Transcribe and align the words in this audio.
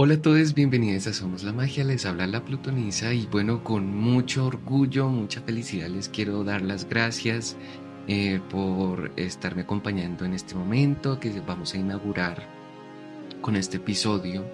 Hola 0.00 0.14
a 0.14 0.22
todos, 0.22 0.54
bienvenidos 0.54 1.08
a 1.08 1.12
Somos 1.12 1.42
la 1.42 1.52
Magia, 1.52 1.82
les 1.82 2.06
habla 2.06 2.28
la 2.28 2.44
Plutonisa 2.44 3.12
y 3.12 3.26
bueno, 3.26 3.64
con 3.64 3.96
mucho 3.96 4.46
orgullo, 4.46 5.08
mucha 5.08 5.40
felicidad 5.40 5.88
les 5.88 6.08
quiero 6.08 6.44
dar 6.44 6.62
las 6.62 6.88
gracias 6.88 7.56
eh, 8.06 8.40
por 8.48 9.10
estarme 9.16 9.62
acompañando 9.62 10.24
en 10.24 10.34
este 10.34 10.54
momento 10.54 11.18
que 11.18 11.40
vamos 11.40 11.74
a 11.74 11.78
inaugurar 11.78 12.48
con 13.40 13.56
este 13.56 13.78
episodio 13.78 14.44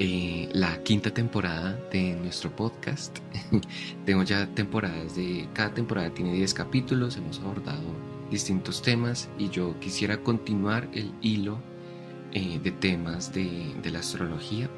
eh, 0.00 0.48
la 0.52 0.82
quinta 0.82 1.14
temporada 1.14 1.78
de 1.92 2.16
nuestro 2.16 2.50
podcast. 2.50 3.18
Tengo 4.04 4.24
ya 4.24 4.48
temporadas 4.48 5.14
de, 5.14 5.48
cada 5.52 5.74
temporada 5.74 6.12
tiene 6.12 6.32
10 6.32 6.54
capítulos, 6.54 7.16
hemos 7.16 7.38
abordado 7.38 7.94
distintos 8.32 8.82
temas 8.82 9.28
y 9.38 9.48
yo 9.48 9.78
quisiera 9.78 10.24
continuar 10.24 10.88
el 10.92 11.12
hilo 11.22 11.75
eh, 12.38 12.60
de 12.62 12.70
temas 12.70 13.32
de, 13.32 13.90
la 13.90 14.00
astrología. 14.00 14.68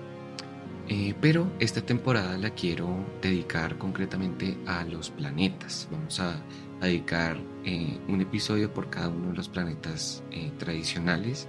Eh, 0.86 1.12
pero 1.20 1.50
esta 1.58 1.80
temporada 1.80 2.38
la 2.38 2.50
quiero 2.50 3.04
dedicar 3.20 3.76
concretamente 3.78 4.56
a 4.64 4.84
los 4.84 5.10
planetas. 5.10 5.88
Vamos 5.90 6.20
a, 6.20 6.40
dedicar 6.80 7.36
eh, 7.64 7.98
un 8.06 8.20
episodio 8.20 8.72
por 8.72 8.88
cada 8.90 9.08
uno 9.08 9.30
de 9.30 9.36
los 9.38 9.48
planetas 9.48 10.22
tradicionales. 10.58 11.48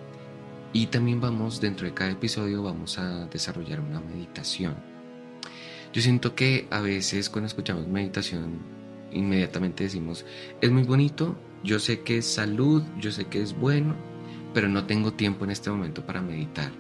Y 0.74 0.88
también 0.88 1.22
vamos, 1.22 1.62
dentro 1.62 1.86
de 1.86 1.94
cada 1.94 2.10
episodio, 2.10 2.64
vamos 2.64 2.98
a 2.98 3.28
desarrollar 3.28 3.80
una 3.80 4.02
meditación. 4.02 4.78
Yo 5.94 6.02
siento 6.02 6.34
que 6.34 6.68
a 6.72 6.82
veces 6.82 7.30
cuando 7.30 7.46
escuchamos 7.46 7.88
meditación, 7.88 8.58
inmediatamente 9.12 9.84
decimos, 9.84 10.26
es 10.60 10.72
muy 10.72 10.82
bonito, 10.82 11.36
yo 11.64 11.78
sé 11.78 12.02
que 12.02 12.18
es 12.18 12.26
salud, 12.26 12.82
yo 13.00 13.12
sé 13.12 13.26
que 13.26 13.44
es 13.44 13.56
bueno, 13.56 13.96
pero 14.54 14.68
no 14.68 14.86
tengo 14.86 15.14
tiempo 15.14 15.46
en 15.46 15.52
este 15.52 15.70
momento 15.70 16.06
para 16.06 16.22
meditar. 16.22 16.72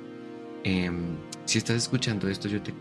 Em, 0.63 1.17
si 1.45 1.57
estás 1.57 1.77
escuchando 1.77 2.27
esto, 2.27 2.47
yo 2.47 2.61
te 2.61 2.73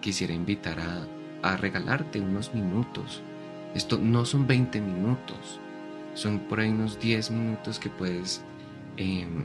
quisiera 0.00 0.32
invitar 0.32 0.78
a, 0.80 1.56
regalarte 1.56 2.20
unos 2.20 2.54
minutos. 2.54 3.20
Esto 3.74 3.98
no 3.98 4.24
son 4.24 4.46
20 4.46 4.80
minutos, 4.80 5.58
son 6.14 6.38
por 6.40 6.60
ahí 6.60 6.68
unos 6.68 7.00
10 7.00 7.32
minutos 7.32 7.80
que 7.80 7.90
puedes 7.90 8.44
em, 8.96 9.44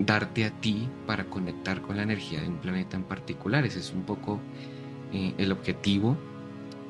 darte 0.00 0.44
a 0.44 0.50
ti 0.50 0.88
para 1.06 1.24
conectar 1.26 1.80
con 1.82 1.96
la 1.98 2.02
energía 2.02 2.40
de 2.40 2.48
un 2.48 2.56
planeta 2.56 2.96
en 2.96 3.04
particular. 3.04 3.64
Ese 3.64 3.78
es 3.78 3.92
un 3.92 4.02
poco 4.02 4.40
eh, 5.12 5.34
el 5.38 5.52
objetivo 5.52 6.16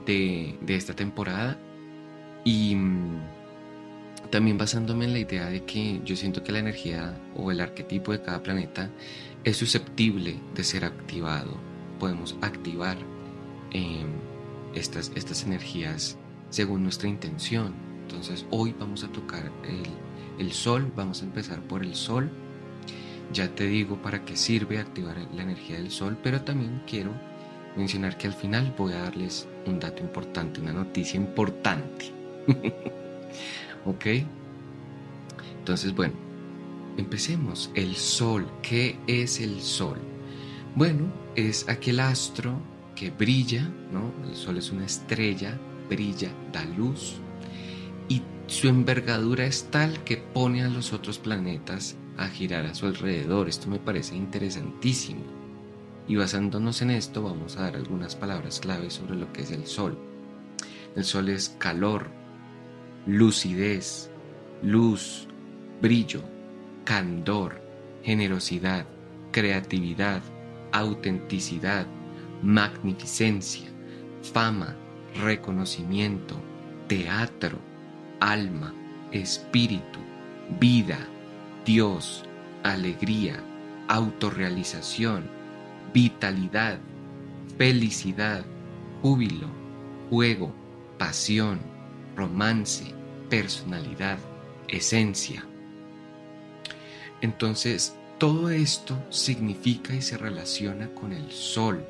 de, 0.06 0.58
de 0.62 0.77
esta 0.77 0.95
temporada. 0.95 1.58
Y 2.45 2.77
también 4.30 4.58
basándome 4.58 5.05
en 5.05 5.12
la 5.12 5.19
idea 5.19 5.46
de 5.46 5.64
que 5.64 6.00
yo 6.05 6.16
siento 6.16 6.42
que 6.42 6.52
la 6.52 6.58
energía 6.58 7.19
o 7.34 7.50
el 7.50 7.60
arquetipo 7.60 8.12
de 8.12 8.22
cada 8.22 8.42
planeta 8.42 8.91
es 9.44 9.56
susceptible 9.56 10.41
de 10.55 10.64
ser 10.64 10.84
activado. 10.84 11.56
Podemos 11.98 12.36
activar 12.41 12.96
em, 13.72 14.08
estas, 14.74 15.12
estas 15.14 15.44
energías 15.44 16.18
según 16.50 16.83
nuestra 16.83 17.08
intención. 17.08 17.74
Entonces 18.02 18.46
hoy 18.50 18.74
vamos 18.78 19.05
a 19.05 19.08
tocar 19.08 19.50
el, 19.64 19.83
el 20.38 20.52
sol, 20.52 20.92
vamos 20.94 21.22
a 21.22 21.24
empezar 21.24 21.61
por 21.62 21.83
el 21.83 21.94
sol. 21.94 22.30
Ya 23.33 23.48
te 23.55 23.66
digo 23.66 24.00
para 24.02 24.24
qué 24.24 24.36
sirve 24.36 24.78
activar 24.78 25.16
la 25.34 25.42
energía 25.42 25.77
del 25.77 25.90
sol, 25.90 26.16
pero 26.22 26.42
también 26.42 26.83
quiero 26.86 27.12
mencionar 27.77 28.16
que 28.16 28.28
al 28.28 28.34
final 28.34 28.74
voy 28.78 28.92
a 28.92 29.02
darles 29.02 29.48
un 29.66 29.80
dato 29.80 30.02
importante, 30.02 30.61
una 30.61 30.72
noticia 30.72 31.16
importante. 31.16 32.12
¿Ok? 33.87 34.06
Entonces, 35.59 35.95
bueno, 35.95 36.15
empecemos. 36.97 37.70
El 37.75 37.97
Sol, 37.97 38.47
¿qué 38.62 38.98
es 39.06 39.41
el 39.41 39.61
Sol? 39.61 39.98
Bueno, 40.75 41.05
es 41.34 41.69
aquel 41.69 42.01
astro 42.01 42.61
que 42.95 43.11
brilla, 43.11 43.69
¿no? 43.92 44.12
El 44.29 44.37
Sol 44.37 44.59
es 44.59 44.70
una 44.70 44.87
estrella, 44.87 45.59
brilla, 45.89 46.31
da 46.53 46.64
luz 46.64 47.17
y 48.09 48.23
su 48.47 48.69
envergadura 48.69 49.45
es 49.45 49.64
tal 49.70 50.02
que 50.05 50.17
pone 50.17 50.63
a 50.63 50.69
los 50.69 50.92
otros 50.92 51.19
planetas 51.19 51.96
a 52.17 52.29
girar 52.29 52.67
a 52.67 52.75
su 52.75 52.86
alrededor. 52.86 53.48
Esto 53.48 53.69
me 53.69 53.79
parece 53.79 54.17
interesantísimo. 54.17 55.23
Y 56.08 56.17
basándonos 56.17 56.83
en 56.83 56.91
esto 56.91 57.23
vamos 57.23 57.57
a 57.57 57.63
dar 57.63 57.77
algunas 57.77 58.14
palabras 58.14 58.61
claves 58.61 58.95
sobre 58.95 59.17
lo 59.17 59.33
que 59.33 59.42
es 59.42 59.51
el 59.51 59.67
Sol. 59.67 59.98
El 60.95 61.05
Sol 61.05 61.29
es 61.29 61.51
calor, 61.58 62.08
lucidez, 63.06 64.11
luz, 64.62 65.28
brillo, 65.80 66.22
candor, 66.84 67.62
generosidad, 68.02 68.86
creatividad, 69.30 70.22
autenticidad, 70.72 71.86
magnificencia, 72.42 73.70
fama, 74.33 74.77
reconocimiento, 75.22 76.34
teatro, 76.89 77.58
alma, 78.20 78.74
espíritu, 79.12 80.00
vida, 80.58 80.98
Dios, 81.64 82.24
alegría, 82.64 83.42
autorrealización, 83.89 85.30
vitalidad, 85.95 86.78
felicidad, 87.56 88.45
júbilo, 89.00 89.48
juego, 90.11 90.52
pasión, 90.98 91.61
romance, 92.16 92.95
personalidad, 93.29 94.19
esencia. 94.69 95.45
Entonces, 97.20 97.97
todo 98.19 98.51
esto 98.51 98.97
significa 99.11 99.95
y 99.95 100.03
se 100.03 100.17
relaciona 100.17 100.89
con 100.95 101.13
el 101.13 101.31
sol. 101.31 101.85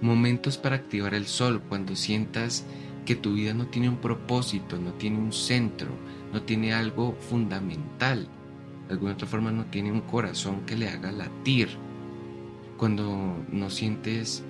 Momentos 0.00 0.56
para 0.56 0.76
activar 0.76 1.14
el 1.14 1.26
sol 1.26 1.62
cuando 1.68 1.94
sientas 1.94 2.64
que 3.04 3.16
tu 3.16 3.34
vida 3.34 3.54
no 3.54 3.66
tiene 3.66 3.88
un 3.88 3.98
propósito, 3.98 4.78
no 4.78 4.92
tiene 4.94 5.18
un 5.18 5.32
centro, 5.32 5.90
no 6.32 6.42
tiene 6.42 6.72
algo 6.72 7.16
fundamental. 7.28 8.28
De 8.86 8.94
alguna 8.94 9.12
otra 9.12 9.28
forma 9.28 9.50
no 9.50 9.66
tiene 9.66 9.92
un 9.92 10.00
corazón 10.02 10.62
que 10.66 10.76
le 10.76 10.88
haga 10.88 11.12
latir. 11.12 11.68
Cuando 12.76 13.44
no 13.48 13.70
sientes 13.70 14.42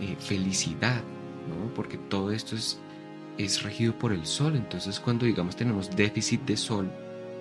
eh, 0.00 0.16
felicidad, 0.18 1.02
¿no? 1.48 1.72
porque 1.74 1.98
todo 1.98 2.32
esto 2.32 2.56
es 2.56 2.80
es 3.38 3.62
regido 3.62 3.92
por 3.98 4.12
el 4.12 4.24
sol, 4.26 4.56
entonces 4.56 4.98
cuando 5.00 5.26
digamos 5.26 5.56
tenemos 5.56 5.94
déficit 5.94 6.42
de 6.42 6.56
sol, 6.56 6.90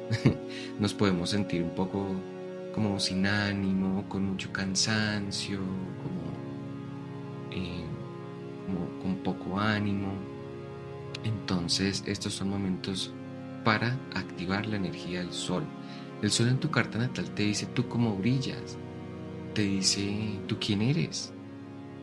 nos 0.80 0.94
podemos 0.94 1.30
sentir 1.30 1.64
un 1.64 1.72
poco 1.72 2.08
como 2.74 3.00
sin 3.00 3.26
ánimo, 3.26 4.04
con 4.10 4.26
mucho 4.26 4.52
cansancio, 4.52 5.60
como, 5.60 6.32
eh, 7.52 7.86
como 8.66 9.02
con 9.02 9.16
poco 9.24 9.60
ánimo. 9.60 10.12
Entonces 11.24 12.04
estos 12.06 12.34
son 12.34 12.50
momentos 12.50 13.14
para 13.64 13.98
activar 14.14 14.68
la 14.68 14.76
energía 14.76 15.20
del 15.20 15.32
sol. 15.32 15.64
El 16.22 16.32
sol 16.32 16.50
en 16.50 16.60
tu 16.60 16.70
carta 16.70 16.98
natal 16.98 17.30
te 17.32 17.44
dice 17.44 17.66
tú 17.68 17.88
cómo 17.88 18.16
brillas, 18.16 18.78
te 19.54 19.62
dice 19.62 20.40
tú 20.48 20.58
quién 20.60 20.82
eres, 20.82 21.34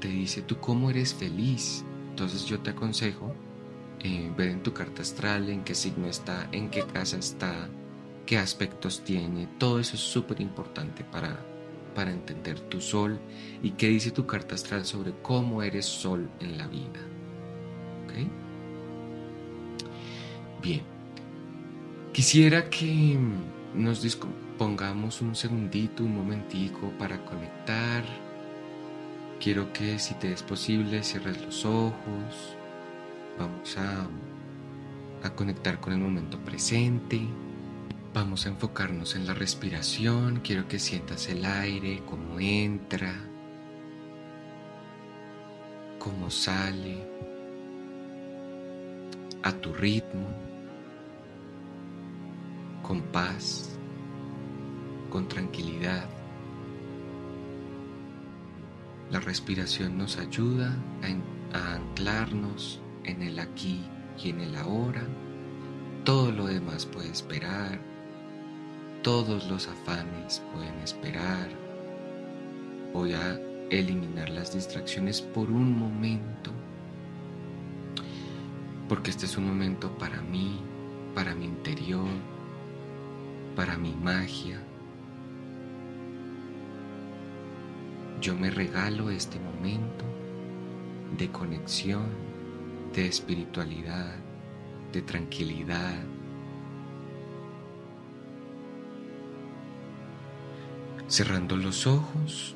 te 0.00 0.08
dice 0.08 0.40
tú 0.40 0.58
cómo 0.58 0.90
eres 0.90 1.12
feliz. 1.14 1.84
Entonces 2.10 2.46
yo 2.46 2.60
te 2.60 2.70
aconsejo 2.70 3.34
eh, 4.04 4.32
ver 4.36 4.48
en 4.48 4.62
tu 4.64 4.72
carta 4.72 5.02
astral 5.02 5.48
en 5.48 5.62
qué 5.62 5.76
signo 5.76 6.08
está, 6.08 6.48
en 6.50 6.70
qué 6.70 6.82
casa 6.82 7.18
está, 7.18 7.68
qué 8.26 8.36
aspectos 8.36 9.04
tiene. 9.04 9.46
Todo 9.58 9.78
eso 9.78 9.94
es 9.94 10.02
súper 10.02 10.40
importante 10.40 11.04
para, 11.04 11.38
para 11.94 12.10
entender 12.10 12.58
tu 12.60 12.80
sol 12.80 13.20
y 13.62 13.70
qué 13.70 13.88
dice 13.88 14.10
tu 14.10 14.26
carta 14.26 14.56
astral 14.56 14.84
sobre 14.84 15.12
cómo 15.22 15.62
eres 15.62 15.86
sol 15.86 16.28
en 16.40 16.58
la 16.58 16.66
vida. 16.66 17.00
¿Ok? 18.04 18.12
Bien. 20.62 20.82
Quisiera 22.12 22.68
que 22.68 23.16
nos 23.74 24.02
dispongamos 24.02 25.20
un 25.22 25.36
segundito, 25.36 26.02
un 26.02 26.16
momentico 26.16 26.92
para 26.98 27.24
conectar. 27.24 28.04
Quiero 29.40 29.72
que 29.72 29.98
si 30.00 30.14
te 30.14 30.32
es 30.32 30.42
posible 30.42 31.04
cierres 31.04 31.40
los 31.40 31.64
ojos 31.64 32.56
Vamos 33.38 33.76
a, 33.78 34.08
conectar 35.34 35.80
con 35.80 35.92
el 35.92 35.98
momento 35.98 36.38
presente. 36.38 37.20
Vamos 38.12 38.44
a 38.44 38.50
enfocarnos 38.50 39.16
en 39.16 39.26
la 39.26 39.34
respiración. 39.34 40.40
Quiero 40.44 40.68
que 40.68 40.78
sientas 40.78 41.28
el 41.28 41.44
aire, 41.44 42.02
cómo 42.08 42.38
entra, 42.38 43.14
cómo 45.98 46.30
sale, 46.30 46.98
a 49.42 49.52
tu 49.52 49.72
ritmo, 49.72 50.28
con 52.82 53.00
paz, 53.00 53.78
con 55.10 55.26
tranquilidad. 55.28 56.04
La 59.10 59.20
respiración 59.20 59.96
nos 59.96 60.18
ayuda 60.18 60.76
a 61.52 61.74
anclarnos 61.74 62.81
en 63.04 63.22
el 63.22 63.38
aquí 63.38 63.84
y 64.22 64.30
en 64.30 64.40
el 64.40 64.56
ahora. 64.56 65.02
Todo 66.04 66.32
lo 66.32 66.46
demás 66.46 66.86
puede 66.86 67.10
esperar. 67.10 67.80
Todos 69.02 69.48
los 69.48 69.68
afanes 69.68 70.42
pueden 70.52 70.74
esperar. 70.80 71.48
Voy 72.92 73.14
a 73.14 73.40
eliminar 73.70 74.28
las 74.28 74.52
distracciones 74.52 75.22
por 75.22 75.50
un 75.50 75.78
momento, 75.78 76.50
porque 78.88 79.10
este 79.10 79.24
es 79.24 79.36
un 79.38 79.46
momento 79.46 79.96
para 79.96 80.20
mí, 80.20 80.60
para 81.14 81.34
mi 81.34 81.46
interior, 81.46 82.08
para 83.56 83.78
mi 83.78 83.94
magia. 83.94 84.60
Yo 88.20 88.36
me 88.36 88.50
regalo 88.50 89.10
este 89.10 89.40
momento 89.40 90.04
de 91.16 91.28
conexión, 91.30 92.06
de 92.92 93.06
espiritualidad, 93.06 94.14
de 94.92 95.02
tranquilidad. 95.02 96.02
Cerrando 101.06 101.56
los 101.56 101.86
ojos, 101.86 102.54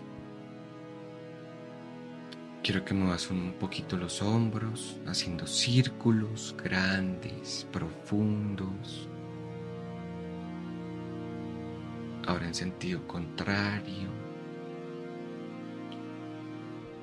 quiero 2.63 2.85
que 2.85 2.95
muevas 2.95 3.31
un 3.31 3.55
poquito 3.59 3.97
los 3.97 4.23
hombros, 4.23 5.01
haciendo 5.07 5.47
círculos 5.47 6.55
grandes, 6.63 7.67
profundos. 7.73 9.09
Ahora 12.27 12.47
en 12.47 12.55
sentido 12.55 13.07
contrario. 13.07 14.09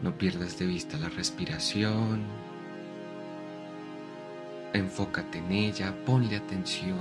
No 0.01 0.17
pierdas 0.17 0.59
de 0.59 0.65
vista 0.65 0.97
la 0.97 1.07
respiración. 1.07 2.52
Enfócate 4.73 5.37
en 5.37 5.51
ella, 5.51 5.93
ponle 6.03 6.35
atención. 6.35 6.97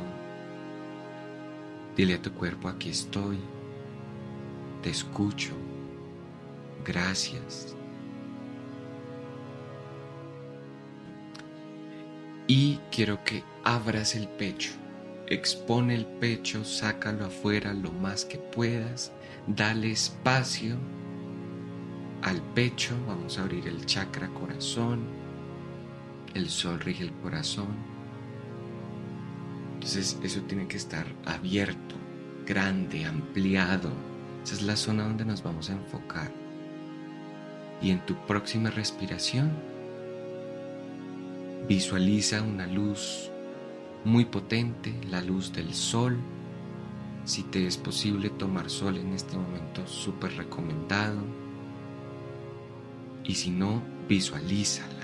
Dile 1.96 2.14
a 2.14 2.22
tu 2.22 2.32
cuerpo, 2.32 2.68
aquí 2.68 2.90
estoy. 2.90 3.38
Te 4.82 4.90
escucho. 4.90 5.52
Gracias. 6.84 7.74
Y 12.46 12.78
quiero 12.90 13.24
que 13.24 13.42
abras 13.64 14.14
el 14.14 14.28
pecho. 14.28 14.72
Expone 15.28 15.94
el 15.94 16.04
pecho, 16.04 16.64
sácalo 16.64 17.24
afuera 17.24 17.72
lo 17.72 17.90
más 17.92 18.26
que 18.26 18.36
puedas. 18.36 19.12
Dale 19.46 19.92
espacio 19.92 20.76
al 22.20 22.42
pecho. 22.54 22.94
Vamos 23.06 23.38
a 23.38 23.42
abrir 23.42 23.66
el 23.66 23.86
chakra 23.86 24.28
corazón. 24.28 25.21
El 26.34 26.48
sol 26.48 26.80
rige 26.80 27.04
el 27.04 27.12
corazón. 27.12 27.68
Entonces 29.74 30.18
eso 30.22 30.40
tiene 30.42 30.66
que 30.66 30.78
estar 30.78 31.06
abierto, 31.26 31.94
grande, 32.46 33.04
ampliado. 33.04 33.90
Esa 34.42 34.54
es 34.54 34.62
la 34.62 34.76
zona 34.76 35.04
donde 35.04 35.26
nos 35.26 35.42
vamos 35.42 35.68
a 35.68 35.74
enfocar. 35.74 36.32
Y 37.82 37.90
en 37.90 38.04
tu 38.06 38.14
próxima 38.26 38.70
respiración, 38.70 39.52
visualiza 41.68 42.42
una 42.42 42.66
luz 42.66 43.30
muy 44.04 44.24
potente, 44.24 44.94
la 45.10 45.20
luz 45.20 45.52
del 45.52 45.74
sol. 45.74 46.18
Si 47.24 47.42
te 47.42 47.66
es 47.66 47.76
posible 47.76 48.30
tomar 48.30 48.70
sol 48.70 48.96
en 48.96 49.12
este 49.12 49.36
momento, 49.36 49.86
súper 49.86 50.34
recomendado. 50.36 51.20
Y 53.24 53.34
si 53.34 53.50
no, 53.50 53.82
visualízala 54.08 55.01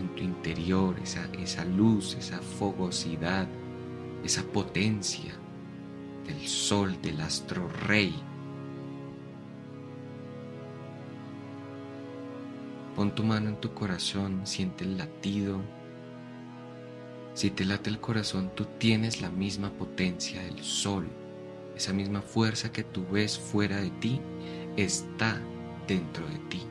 en 0.00 0.14
tu 0.14 0.22
interior, 0.22 0.96
esa, 1.02 1.28
esa 1.38 1.64
luz, 1.64 2.16
esa 2.18 2.38
fogosidad, 2.38 3.46
esa 4.24 4.42
potencia 4.42 5.32
del 6.26 6.46
sol, 6.46 7.00
del 7.02 7.20
astro 7.20 7.68
rey. 7.86 8.14
Pon 12.96 13.14
tu 13.14 13.22
mano 13.22 13.48
en 13.48 13.60
tu 13.60 13.72
corazón, 13.72 14.42
siente 14.44 14.84
el 14.84 14.98
latido. 14.98 15.60
Si 17.34 17.50
te 17.50 17.64
late 17.64 17.88
el 17.88 18.00
corazón, 18.00 18.50
tú 18.54 18.66
tienes 18.78 19.22
la 19.22 19.30
misma 19.30 19.70
potencia 19.70 20.42
del 20.42 20.62
sol. 20.62 21.06
Esa 21.76 21.92
misma 21.92 22.20
fuerza 22.20 22.72
que 22.72 22.84
tú 22.84 23.06
ves 23.10 23.38
fuera 23.38 23.76
de 23.76 23.90
ti 23.90 24.20
está 24.76 25.40
dentro 25.86 26.26
de 26.28 26.38
ti. 26.50 26.62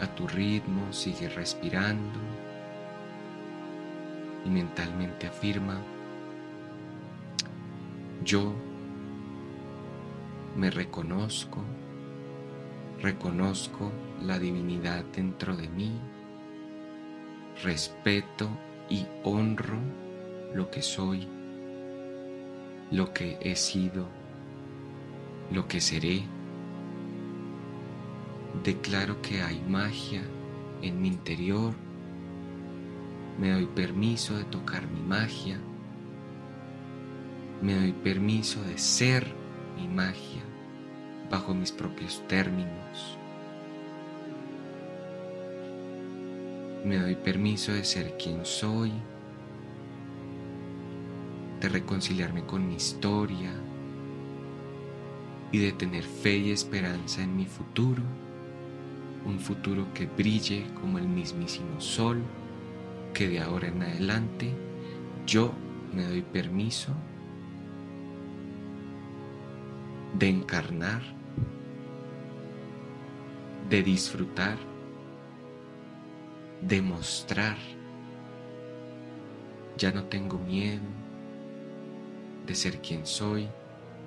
A 0.00 0.06
tu 0.06 0.26
ritmo 0.26 0.92
sigue 0.92 1.28
respirando 1.28 2.20
y 4.44 4.50
mentalmente 4.50 5.26
afirma, 5.26 5.80
yo 8.22 8.54
me 10.56 10.70
reconozco, 10.70 11.62
reconozco 13.00 13.92
la 14.22 14.38
divinidad 14.38 15.04
dentro 15.14 15.56
de 15.56 15.68
mí, 15.68 15.92
respeto 17.62 18.48
y 18.88 19.06
honro 19.24 19.78
lo 20.54 20.70
que 20.70 20.82
soy, 20.82 21.26
lo 22.90 23.12
que 23.12 23.38
he 23.40 23.56
sido, 23.56 24.08
lo 25.50 25.66
que 25.68 25.80
seré. 25.80 26.35
Declaro 28.64 29.20
que 29.22 29.42
hay 29.42 29.60
magia 29.68 30.22
en 30.82 31.00
mi 31.00 31.08
interior 31.08 31.74
me 33.38 33.52
doy 33.52 33.66
permiso 33.66 34.34
de 34.38 34.44
tocar 34.44 34.86
mi 34.88 35.00
magia. 35.00 35.58
Me 37.60 37.74
doy 37.74 37.92
permiso 37.92 38.62
de 38.62 38.78
ser 38.78 39.26
mi 39.76 39.88
magia 39.88 40.42
bajo 41.30 41.54
mis 41.54 41.70
propios 41.70 42.26
términos. 42.28 43.18
Me 46.82 46.96
doy 46.96 47.14
permiso 47.16 47.72
de 47.72 47.84
ser 47.84 48.16
quien 48.16 48.46
soy, 48.46 48.92
de 51.60 51.68
reconciliarme 51.68 52.46
con 52.46 52.66
mi 52.66 52.76
historia 52.76 53.50
y 55.52 55.58
de 55.58 55.72
tener 55.72 56.04
fe 56.04 56.38
y 56.38 56.52
esperanza 56.52 57.22
en 57.22 57.36
mi 57.36 57.44
futuro, 57.44 58.02
un 59.26 59.40
futuro 59.40 59.92
que 59.92 60.06
brille 60.06 60.64
como 60.80 60.98
el 60.98 61.08
mismísimo 61.08 61.80
sol 61.80 62.22
que 63.12 63.28
de 63.28 63.40
ahora 63.40 63.68
en 63.68 63.82
adelante 63.82 64.52
yo 65.26 65.52
me 65.92 66.04
doy 66.04 66.22
permiso 66.22 66.92
de 70.18 70.28
encarnar, 70.28 71.02
de 73.68 73.82
disfrutar, 73.82 74.58
de 76.62 76.80
mostrar. 76.80 77.56
Ya 79.76 79.92
no 79.92 80.04
tengo 80.04 80.38
miedo 80.38 80.80
de 82.46 82.54
ser 82.54 82.80
quien 82.80 83.04
soy 83.04 83.48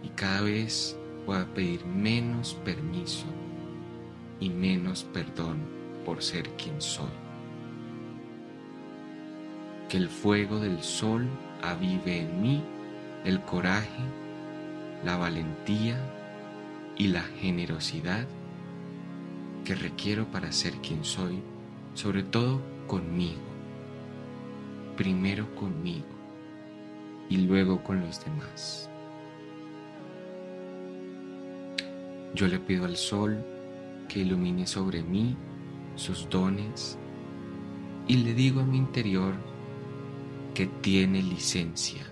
y 0.01 0.09
cada 0.09 0.41
vez 0.41 0.97
voy 1.25 1.37
a 1.37 1.53
pedir 1.53 1.85
menos 1.85 2.55
permiso 2.63 3.25
y 4.39 4.49
menos 4.49 5.03
perdón 5.03 5.59
por 6.05 6.23
ser 6.23 6.49
quien 6.51 6.81
soy 6.81 7.29
que 9.89 9.97
el 9.97 10.07
fuego 10.07 10.59
del 10.59 10.81
sol 10.83 11.27
avive 11.63 12.19
en 12.19 12.41
mí 12.41 12.63
el 13.25 13.41
coraje, 13.41 14.03
la 15.03 15.17
valentía 15.17 15.97
y 16.95 17.07
la 17.07 17.21
generosidad 17.21 18.25
que 19.65 19.75
requiero 19.75 20.25
para 20.25 20.51
ser 20.51 20.73
quien 20.75 21.03
soy, 21.03 21.41
sobre 21.95 22.23
todo 22.23 22.61
conmigo. 22.87 23.41
Primero 24.95 25.53
conmigo 25.55 26.07
y 27.29 27.37
luego 27.37 27.83
con 27.83 27.99
los 28.01 28.23
demás. 28.23 28.89
Yo 32.35 32.47
le 32.47 32.59
pido 32.59 32.85
al 32.85 32.95
sol 32.95 33.43
que 34.09 34.19
ilumine 34.19 34.67
sobre 34.67 35.01
mí 35.01 35.37
sus 35.95 36.27
dones 36.29 36.97
y 38.07 38.17
le 38.17 38.33
digo 38.33 38.59
a 38.59 38.65
mi 38.65 38.77
interior 38.77 39.35
que 40.53 40.65
tiene 40.65 41.21
licencia, 41.21 42.03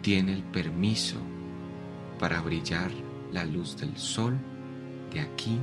tiene 0.00 0.32
el 0.32 0.44
permiso 0.44 1.16
para 2.18 2.40
brillar 2.40 2.90
la 3.32 3.44
luz 3.44 3.76
del 3.76 3.96
sol 3.98 4.38
de 5.12 5.20
aquí 5.20 5.58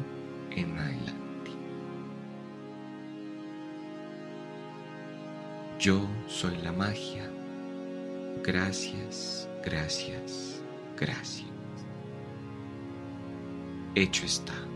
en 0.51 0.78
adelante. 0.78 1.51
Yo 5.80 6.01
soy 6.28 6.58
la 6.58 6.74
magia. 6.74 7.28
Gracias, 8.44 9.50
gracias, 9.63 10.62
gracias. 10.98 11.48
Hecho 13.96 14.25
está. 14.25 14.71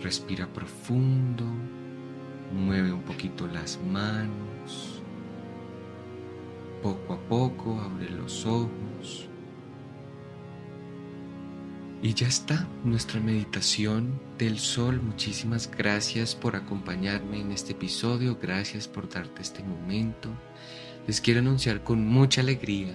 Respira 0.00 0.46
profundo 0.46 1.44
Mueve 2.52 2.92
un 2.92 3.02
poquito 3.02 3.46
las 3.46 3.78
manos, 3.80 5.02
poco 6.82 7.14
a 7.14 7.18
poco, 7.28 7.80
abre 7.80 8.08
los 8.10 8.46
ojos. 8.46 9.28
Y 12.02 12.14
ya 12.14 12.28
está 12.28 12.68
nuestra 12.84 13.20
meditación 13.20 14.20
del 14.38 14.58
sol. 14.58 15.00
Muchísimas 15.02 15.68
gracias 15.70 16.34
por 16.36 16.54
acompañarme 16.54 17.40
en 17.40 17.50
este 17.50 17.72
episodio. 17.72 18.38
Gracias 18.40 18.86
por 18.86 19.08
darte 19.08 19.42
este 19.42 19.64
momento. 19.64 20.28
Les 21.06 21.20
quiero 21.20 21.40
anunciar 21.40 21.82
con 21.82 22.06
mucha 22.06 22.42
alegría 22.42 22.94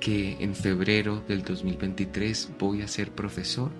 que 0.00 0.36
en 0.40 0.54
febrero 0.54 1.22
del 1.28 1.42
2023 1.42 2.52
voy 2.58 2.82
a 2.82 2.88
ser 2.88 3.12
profesor. 3.12 3.70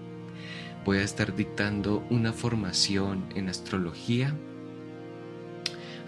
Voy 0.85 0.99
a 0.99 1.03
estar 1.03 1.37
dictando 1.37 2.05
una 2.11 2.33
formación 2.33 3.25
en 3.37 3.49
astrología, 3.49 4.35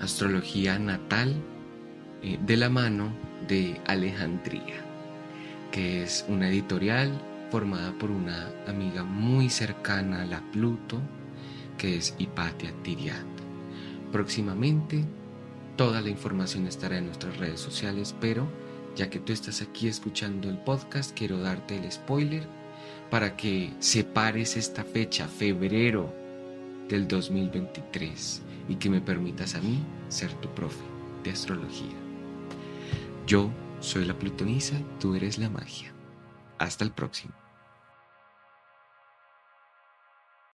astrología 0.00 0.80
natal, 0.80 1.36
eh, 2.22 2.38
de 2.44 2.56
la 2.56 2.70
mano 2.70 3.12
de 3.46 3.80
Alejandría, 3.86 4.82
que 5.70 6.02
es 6.02 6.24
una 6.28 6.48
editorial 6.48 7.12
formada 7.52 7.92
por 7.92 8.10
una 8.10 8.50
amiga 8.66 9.04
muy 9.04 9.48
cercana 9.48 10.22
a 10.22 10.26
la 10.26 10.40
Pluto, 10.50 11.00
que 11.78 11.96
es 11.96 12.16
Hipatia 12.18 12.72
Tiriat. 12.82 13.24
Próximamente 14.10 15.04
toda 15.76 16.00
la 16.00 16.08
información 16.08 16.66
estará 16.66 16.98
en 16.98 17.06
nuestras 17.06 17.36
redes 17.36 17.60
sociales, 17.60 18.12
pero 18.20 18.48
ya 18.96 19.08
que 19.08 19.20
tú 19.20 19.32
estás 19.32 19.62
aquí 19.62 19.86
escuchando 19.86 20.48
el 20.48 20.58
podcast, 20.58 21.16
quiero 21.16 21.38
darte 21.38 21.76
el 21.76 21.92
spoiler 21.92 22.63
para 23.10 23.36
que 23.36 23.72
separes 23.78 24.56
esta 24.56 24.84
fecha, 24.84 25.28
febrero 25.28 26.12
del 26.88 27.06
2023, 27.06 28.42
y 28.68 28.76
que 28.76 28.90
me 28.90 29.00
permitas 29.00 29.54
a 29.54 29.60
mí 29.60 29.78
ser 30.08 30.32
tu 30.34 30.48
profe 30.54 30.84
de 31.22 31.30
astrología. 31.30 31.94
Yo 33.26 33.50
soy 33.80 34.04
la 34.04 34.18
plutonisa, 34.18 34.76
tú 35.00 35.14
eres 35.14 35.38
la 35.38 35.50
magia. 35.50 35.92
Hasta 36.58 36.84
el 36.84 36.92
próximo. 36.92 37.43